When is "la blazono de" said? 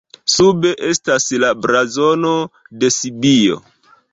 1.45-2.91